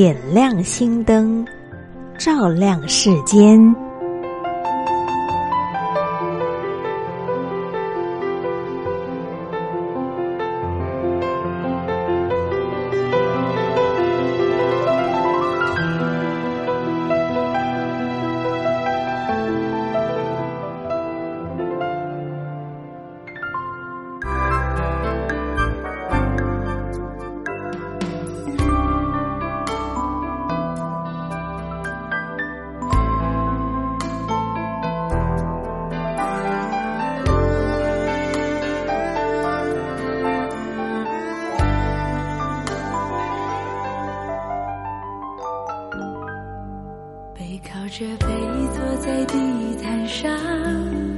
[0.00, 1.44] 点亮心灯
[2.16, 3.89] 照亮世间。
[47.90, 48.26] 着被，
[48.72, 49.34] 坐在地
[49.82, 51.09] 毯上。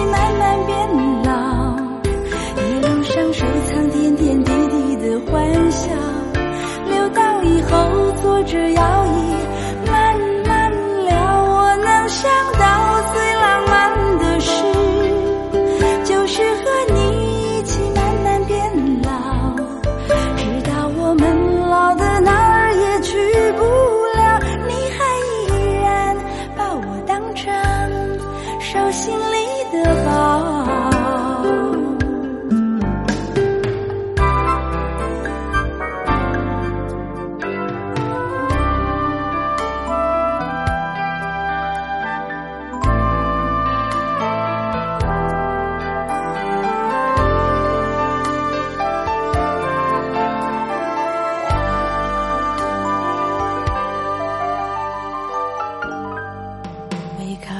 [0.00, 0.29] 你们。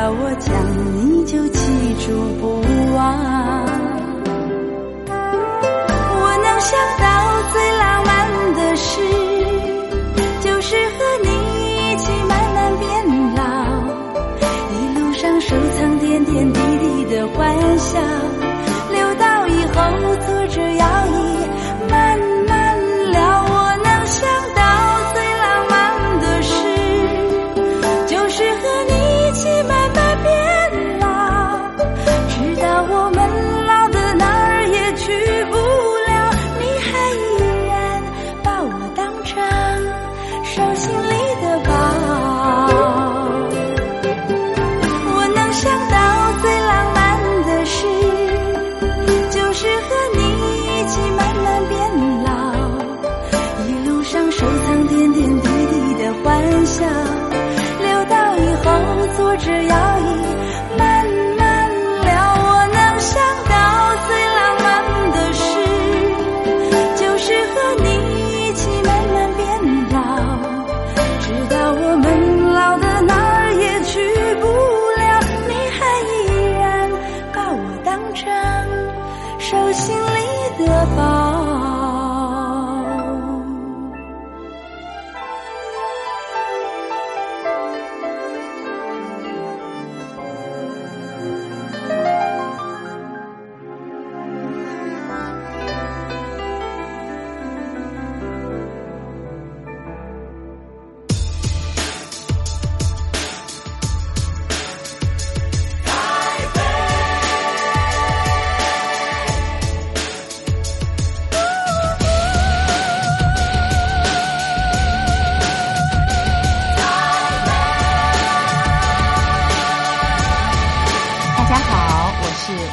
[0.00, 0.50] 要我讲
[0.96, 1.60] 你就记
[2.06, 2.59] 住不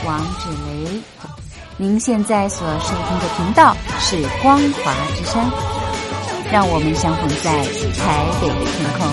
[0.06, 1.02] 王志雷。
[1.78, 5.52] 您现在所收听的频道是光华之声，
[6.52, 7.52] 让我们相逢在
[7.98, 9.08] 台北的天空。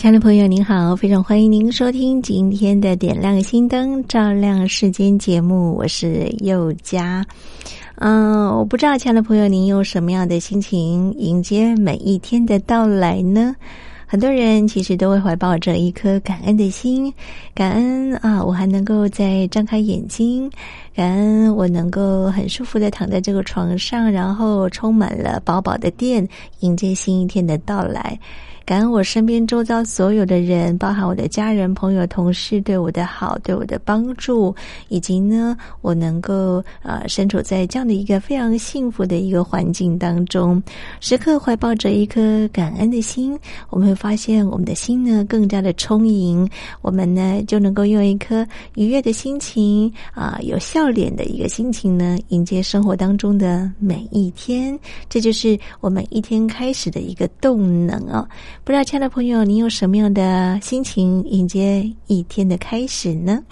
[0.00, 7.22] 亲爱的朋友，您好，非常欢迎您收听今天的《点亮心灯，照亮世间》节目，我是佑佳。
[7.96, 13.54] 嗯，我不知道，亲爱的朋友，您用什么样的心情迎接每一天的到来呢？
[14.06, 17.12] 很多人其实都会怀抱着一颗感恩的心，
[17.54, 20.50] 感恩啊，我还能够再张开眼睛，
[20.94, 26.26] 感恩我能够很舒服的躺在这个床上，然后充满了饱饱的电，
[26.60, 28.18] 迎接新一天的到来。
[28.64, 34.54] 感恩我身边周遭所有的人，包含我的家人、朋友、同事对我的好、对我的帮助，
[34.88, 40.62] 以及呢，我能够呃身处在这样的一个非常幸福的一个环境当中，
[41.00, 43.36] 时刻怀抱着一颗感恩的心，
[43.70, 46.48] 我们会发现我们的心呢更加的充盈，
[46.80, 48.46] 我们呢就能够用一颗
[48.76, 54.78] 愉悦的心情啊，有笑脸的一个心情呢，迎接生活当中的每一天，
[55.08, 58.28] 这就是我们一天开始的一个动能哦。
[58.62, 63.42] 不知道，亲爱的朋友，你有什么样的心情迎接一天的开始呢？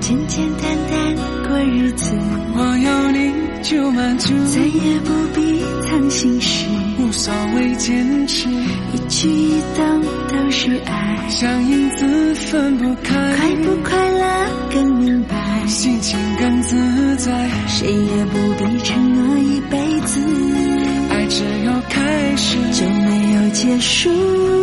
[0.00, 1.16] 简简单单
[1.48, 2.14] 过日子，
[2.54, 6.66] 我有你就满足，再也不必藏心事，
[7.00, 14.03] 无所谓坚持，一举一动都是爱，像影子分不开，快不快。
[15.66, 20.20] 心情更自在，谁也不必承诺一辈子，
[21.10, 24.53] 爱只有开始就没有结束。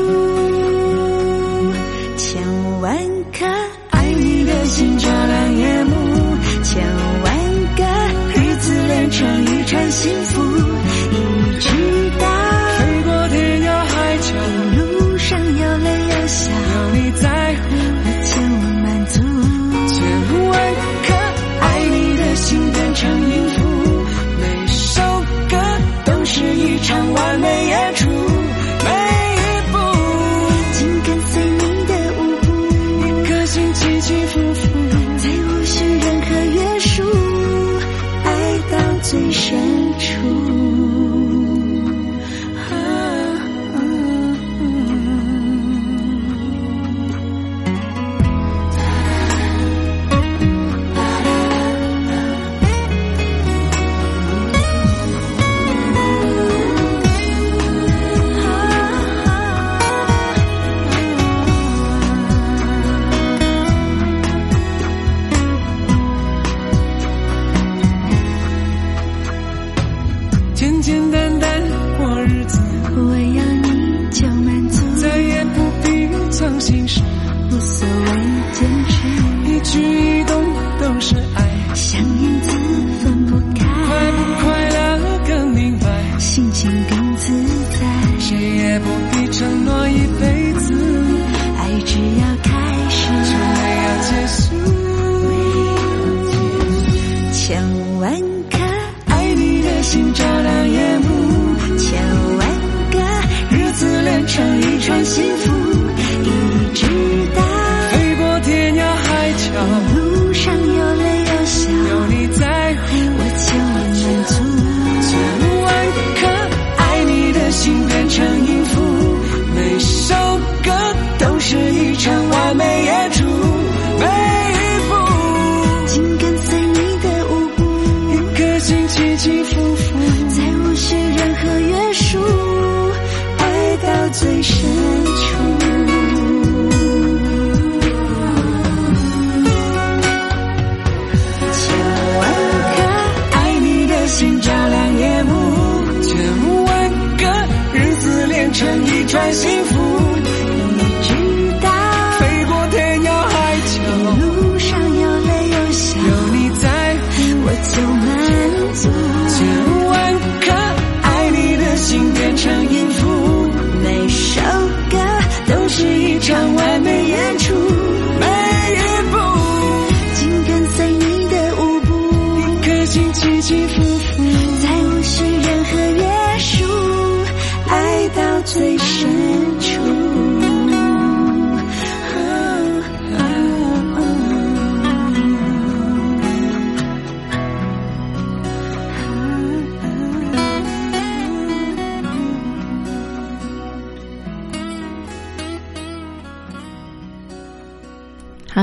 [178.44, 179.21] 最深。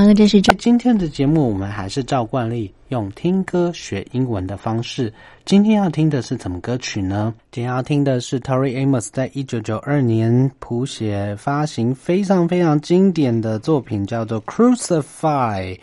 [0.08, 5.12] 那这是这今天的节目我们还是照惯例用听歌学英文的方式。
[5.44, 7.34] 今天要听的是什么歌曲呢？
[7.52, 15.78] 今天要听的是 tori amos 在一九九二年谱写发行非常非常经典的作品叫做 crucify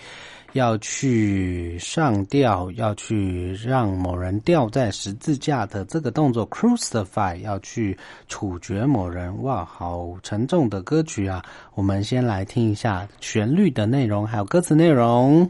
[0.56, 7.98] 要去上吊要去让某人吊在十字架的这个动作 crucify 要去
[8.30, 9.44] 处决某人。
[9.44, 11.44] 哇好沉重的歌曲啊
[11.74, 15.50] 我们先来听一下旋律的内容还有歌词内容。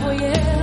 [0.00, 0.61] voyage.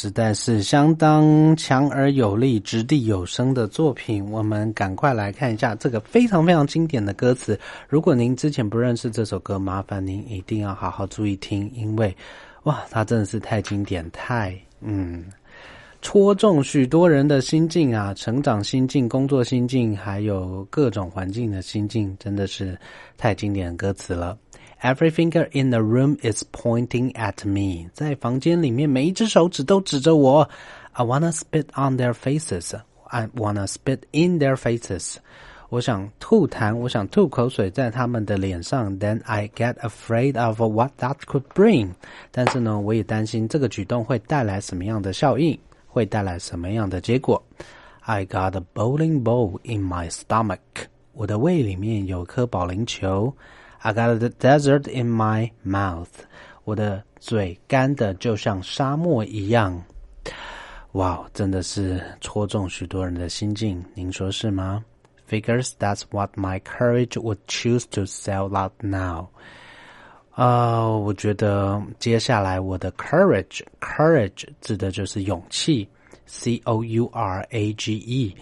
[0.00, 4.24] 实在是相当强而有力、掷地有声的作品。
[4.30, 7.60] 我们赶快来看一下这个非常非常经典的歌词。
[7.86, 12.16] 如果您之前不认识这首歌，麻烦您一定要好好注意听，因为
[12.62, 15.26] 哇，它真的是太经典，太嗯。
[16.00, 22.74] 戳中许多人的心境啊，成长心境、工作心境，还有各种环境的心境，真的是
[23.18, 24.34] 太经典歌词了。
[24.81, 27.89] Every finger in the room is pointing at me。
[27.93, 30.47] 在房间里面，每一只手指都指着我。
[30.91, 32.77] I wanna spit on their faces.
[33.05, 35.15] I wanna spit in their faces.
[35.69, 38.97] 我想吐痰，我想吐口水在他们的脸上。
[38.99, 41.89] Then I get afraid of what that could bring。
[42.31, 45.57] 但是呢，我也担心这个举动会带来什么样的效应，
[45.87, 47.43] 会带来什么样的结果。
[48.01, 50.59] I got a bowling ball in my stomach。
[51.13, 53.33] 我的胃里面有颗保龄球。
[53.79, 56.07] I got the desert in my mouth。
[56.63, 59.83] 我的嘴干的就像沙漠一样。
[60.93, 64.83] 哇，真的是戳中许多人的心境，您说是吗？
[65.29, 69.27] Figures that's what my courage would choose to sell out now。
[70.31, 75.87] 啊、我觉得接下来我的 courage，courage 指的就是勇气，
[76.25, 78.35] C O U R A G E。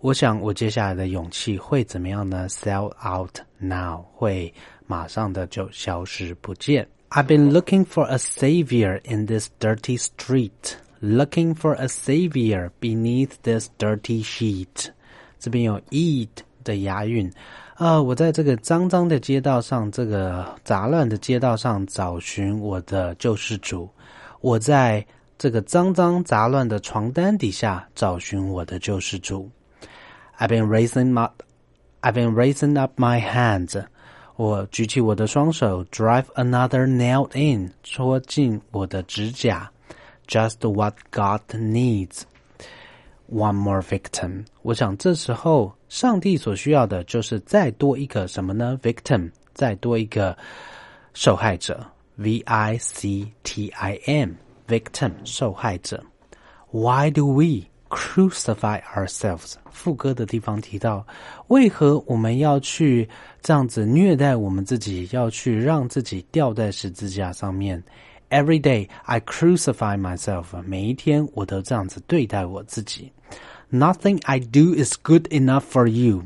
[0.00, 4.52] 我想我接下来的勇气会怎么样呢？Sell out now 会
[4.86, 6.88] 马上的就消失不见。
[7.10, 13.68] I've been looking for a savior in this dirty street, looking for a savior beneath this
[13.78, 14.88] dirty sheet。
[15.38, 16.28] 这边有 eat
[16.64, 17.30] 的押韵。
[17.74, 23.86] 啊，我在这个脏脏的街道上，这个杂乱的街道上找寻我的救世主。
[24.40, 25.04] 我在
[25.36, 29.50] 这个脏脏杂乱的床单底下找寻我的救世主。
[30.39, 31.29] I've been raising my,
[32.01, 33.83] I've been raising up my hands.
[34.35, 39.71] 我举起我的双手，drive another nail in，戳进我的指甲。
[40.27, 42.23] Just what God needs.
[43.31, 44.45] One more victim.
[44.61, 48.77] 我想这时候上帝所需要的就是再多一个什么呢？
[48.83, 50.37] Victim，再多一个
[51.13, 51.85] 受害者。
[52.17, 56.03] V I C T I M，victim，受害者。
[56.71, 59.53] Why do we crucify ourselves？
[59.71, 61.05] 副歌的地方提到，
[61.47, 63.07] 为何我们要去
[63.41, 67.83] 这样子虐待我们自己，要去让自己吊在十字架上面？
[68.29, 70.45] Every day I crucify myself。
[70.65, 73.11] 每一天我都这样子对待我自己。
[73.71, 76.23] Nothing I do is good enough for you.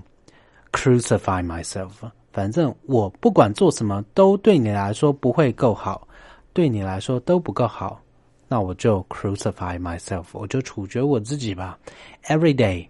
[0.72, 1.92] Crucify myself。
[2.32, 6.08] 反正我不管做什么都对你来说不会够好，
[6.54, 8.02] 对你来说都不够好，
[8.49, 11.79] 那我就 crucify myself，我就处决我自己吧。
[12.27, 12.89] Every day,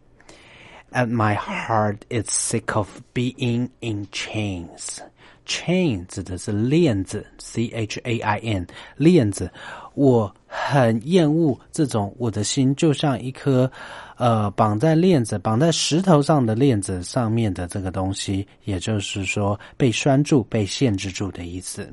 [0.92, 4.98] and my heart is sick of being in chains.
[5.46, 9.50] Chain 指的是链子，C H A I N 链子。
[9.92, 13.70] 我很厌恶这种，我的心就像一颗
[14.16, 21.92] 呃绑在链子、绑在石头上的链子上面的这个东西，也就是说被拴住、被限制住的意思。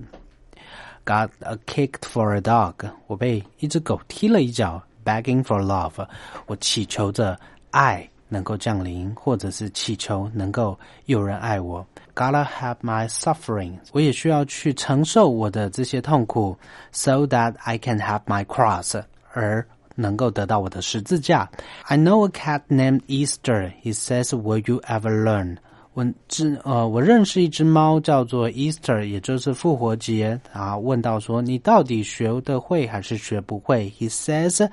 [1.04, 2.74] Got a kicked for a dog，
[3.06, 4.82] 我被一只狗踢了一脚。
[5.04, 6.04] Begging for love，
[6.46, 7.38] 我祈求着
[7.70, 11.86] 爱能够降临，或者是祈求能够有人爱我。
[12.16, 16.58] Gotta have my suffering，我也需要去承受我的这些痛苦，
[16.90, 19.00] so that I can have my cross，
[19.32, 21.48] 而能够得到我的十字架。
[21.84, 23.72] I know a cat named Easter.
[23.84, 25.58] He says, "Will you ever learn?"
[25.93, 30.77] 我知呃，我认识一只猫叫做 Easter，也就是复活节啊。
[30.77, 34.69] 问到说你到底学得会还是学不会？He says,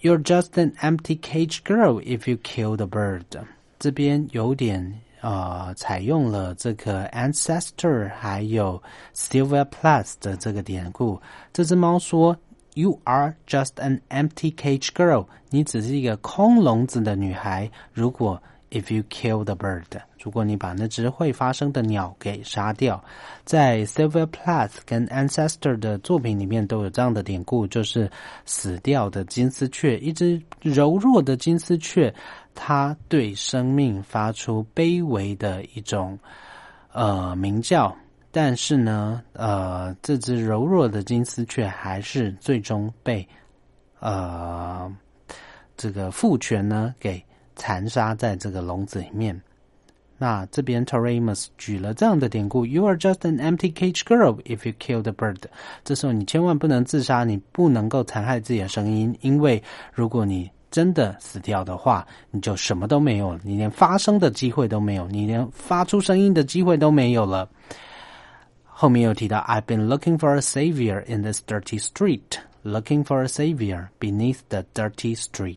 [0.00, 3.24] "You're just an empty cage girl if you kill the bird."
[3.78, 8.82] 这边有点呃，采用了这个 ancestor 还有
[9.14, 11.20] Silver Plus 的这个典故。
[11.52, 12.34] 这只猫说
[12.72, 17.70] ：“You are just an empty cage girl。”你只是一个空笼子的女孩。
[17.92, 18.42] 如果
[18.74, 19.84] If you kill the bird，
[20.20, 23.00] 如果你把那只会发声的鸟给杀掉，
[23.44, 28.10] 在 Silver Plath 跟 Ancestor 的作品里面都有这样的典故，就是
[28.44, 32.12] 死掉的金丝雀，一只柔弱的金丝雀，
[32.52, 36.18] 它对生命发出卑微的一种
[36.92, 37.96] 呃鸣叫，
[38.32, 43.24] 但是呢，呃，这只柔弱的金丝雀还是最终被
[44.00, 44.92] 呃
[45.76, 47.24] 这个父权呢给
[47.56, 49.40] 残杀在这个笼子里面。
[50.16, 55.38] 那这边 Toramus 举了这样的典故：You are just an empty cage girl if you kill the bird。
[55.84, 59.62] 这时候你千万不能自杀，你不能够残害自己的声音，因为
[59.92, 67.48] 如果你真的死掉的话，你就什么都没有了，你连发声的机会都没有，你连发出声音的机会都没有了。
[68.64, 74.64] 后面又提到，I've been looking for a savior in this dirty street, looking for a savior beneath the
[74.74, 75.56] dirty street.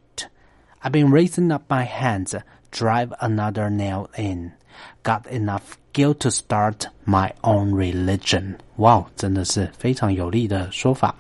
[0.82, 2.36] I've been raising up my hands,
[2.72, 4.52] drive another nail in.
[5.04, 8.58] Got enough guilt to start my own religion.
[8.76, 11.16] Wow，，真的是非常有力的说法。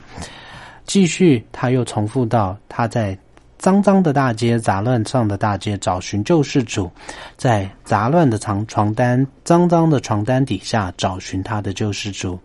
[0.86, 3.17] 继续，他又重复到他在
[3.58, 6.91] 脏脏的大街、杂乱上的大街找寻救世主，
[7.36, 12.39] 在杂乱的床床单、脏脏的床单底下找寻他的救世主。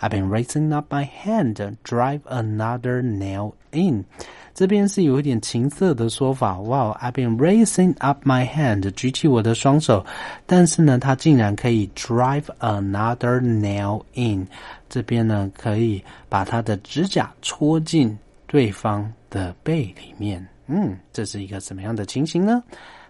[0.00, 4.04] I've been raising up my hand, drive another nail in.
[4.54, 6.60] 这边是有一点情色的说法。
[6.60, 10.06] 哇、，I've been raising up my hand，举起我的双手，
[10.46, 14.46] 但是呢，他竟然可以 drive another nail in。
[14.88, 20.46] 这边呢，可以把他的指甲戳进对方的背里面。
[20.66, 22.62] 嗯，这是一个什么样的情形呢？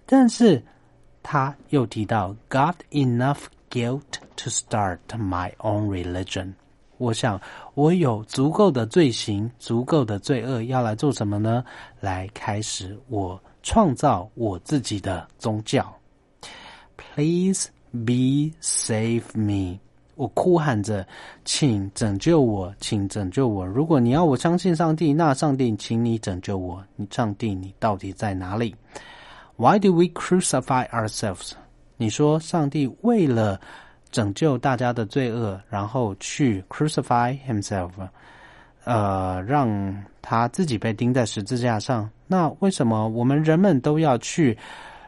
[0.07, 0.63] 但是
[1.23, 4.01] 他又提到 got enough guilt
[4.37, 6.55] to start my own religion。
[6.99, 7.41] 我想，
[7.75, 11.65] 我有足够的罪行，足够的罪恶，要来做什么呢？
[12.01, 15.93] 来开始我创造我自己的宗教。
[16.97, 19.79] Please be save me！
[20.17, 21.05] 我哭喊着，
[21.45, 23.67] 请拯救我，请拯救我！
[23.67, 26.81] 如果你要我相信上帝，那上帝，请你拯救我！
[26.95, 28.77] 你上帝，你到底在哪里
[29.57, 31.53] ？Why do we crucify ourselves？
[31.97, 33.61] 你说，上帝为了
[34.15, 37.91] 拯救大家的罪恶，然后去 crucify himself，
[38.85, 42.09] 呃，让他自己被钉在十字架上。
[42.29, 44.57] 那为什么我们人们都要去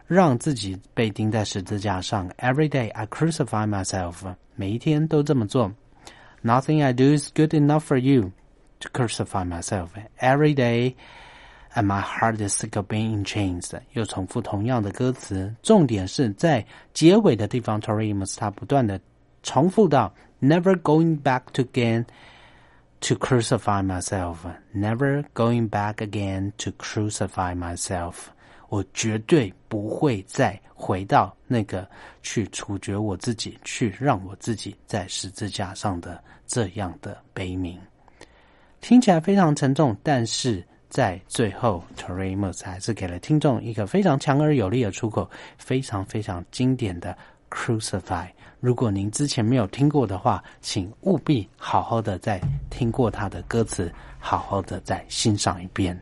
[0.09, 5.73] 让自己被钉在十字架上？Every day I crucify myself，每一天都这么做。
[6.43, 8.33] Nothing I do is good enough for you
[8.81, 9.91] to crucify myself.
[10.19, 10.97] Every day.
[11.77, 13.71] And my heart is sick of being in chains。
[13.93, 17.79] 又重复同样的歌词，重点是在结尾的地方。
[17.79, 18.99] Torimus 他不断的
[19.43, 22.07] 重复到 “Never going back again
[23.01, 24.37] to crucify myself.
[24.75, 28.15] Never going back again to crucify myself。
[28.71, 31.87] 我绝对不会再回到那个
[32.23, 37.79] 去处决我自己，去让我自己在十字架上的这样的悲鸣。
[38.81, 40.65] 听起来非常沉重，但是。
[40.97, 45.29] 在最后 t o r e m o s 还是给了听众一个非常强而有力的出口，
[45.59, 47.15] 非常非常经典的
[47.51, 48.27] Crucify。
[48.61, 55.95] 如果您之前没有听过的话，请务必好好的再听过他的歌词，好好的再欣赏一遍。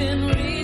[0.00, 0.59] been real.